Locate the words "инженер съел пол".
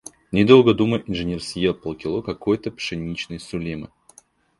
1.11-1.95